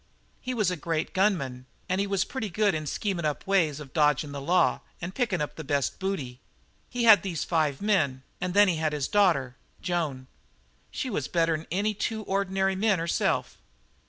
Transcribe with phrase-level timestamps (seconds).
[0.41, 3.93] He was a great gunman and he was pretty good in scheming up ways of
[3.93, 6.39] dodging the law and picking the best booty.
[6.89, 10.25] He had these five men, and then he had his daughter, Joan.
[10.89, 11.67] She was better'n
[11.99, 13.59] two ordinary men herself.